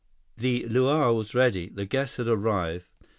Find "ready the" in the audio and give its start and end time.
1.35-1.85